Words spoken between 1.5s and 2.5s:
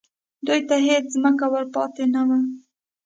ور پاتې نه وه